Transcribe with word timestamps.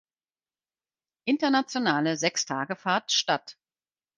Internationale 1.27 2.17
Sechstagefahrt 2.17 3.11
statt. 3.11 3.59